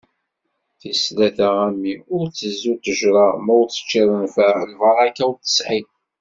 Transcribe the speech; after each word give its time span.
Tis 0.79 1.01
tlata 1.07 1.47
a 1.63 1.67
mmi! 1.71 1.93
Ur 2.15 2.25
tteẓẓu 2.27 2.73
ṭejra 2.83 3.25
ma 3.45 3.53
ur 3.59 3.67
teččiḍ 3.69 4.09
nfeɛ, 4.23 4.55
lbaraka 4.71 5.23
ur 5.29 5.35
t-tesɛi. 5.37 5.79